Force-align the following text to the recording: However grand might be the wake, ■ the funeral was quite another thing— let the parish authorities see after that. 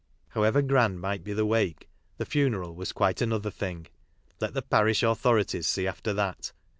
However 0.29 0.63
grand 0.63 0.99
might 0.99 1.23
be 1.23 1.31
the 1.31 1.45
wake, 1.45 1.81
■ 1.81 1.85
the 2.17 2.25
funeral 2.25 2.73
was 2.73 2.91
quite 2.91 3.21
another 3.21 3.51
thing— 3.51 3.85
let 4.41 4.55
the 4.55 4.63
parish 4.63 5.03
authorities 5.03 5.67
see 5.67 5.85
after 5.85 6.11
that. 6.13 6.53